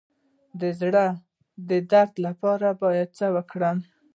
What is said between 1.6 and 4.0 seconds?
د درد لپاره باید څه وکړم؟